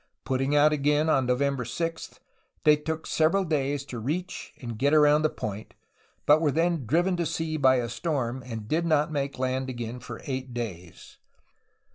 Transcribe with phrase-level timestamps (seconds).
[0.25, 2.19] Putting out again on November 6,
[2.63, 5.75] they took several days to reach and get around the point,
[6.25, 9.99] but were then driven to sea by a storm, and did not make land again
[9.99, 11.17] for eight days.